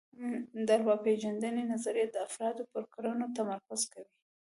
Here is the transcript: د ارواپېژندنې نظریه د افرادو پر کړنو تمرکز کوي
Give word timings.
د 0.67 0.69
ارواپېژندنې 0.77 1.63
نظریه 1.73 2.07
د 2.11 2.15
افرادو 2.27 2.63
پر 2.73 2.83
کړنو 2.93 3.25
تمرکز 3.37 3.81
کوي 3.93 4.13